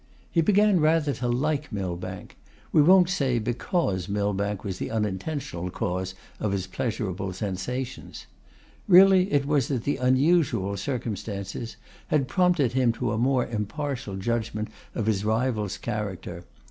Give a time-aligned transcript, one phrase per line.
[0.31, 2.35] He began rather to like Millbank;
[2.71, 8.25] we will not say because Millbank was the unintentional cause of his pleasurable sensations.
[8.87, 11.77] Really it was that the unusual circumstances
[12.07, 16.45] had prompted him to a more impartial judgment of his rival's character.